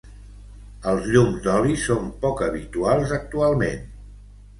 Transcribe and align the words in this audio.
Els 0.91 1.09
llums 1.15 1.43
d'oli 1.47 1.75
són 1.81 2.07
poc 2.23 2.41
habituals 2.45 3.13
actualment. 3.19 3.85